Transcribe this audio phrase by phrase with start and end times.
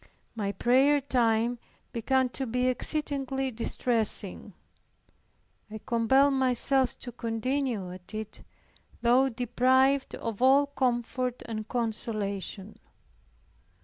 [0.35, 1.59] My prayer time
[1.93, 4.53] began to be exceedingly distressing.
[5.69, 8.41] I compelled myself to continue at it,
[9.03, 12.79] though deprived of all comfort and consolation.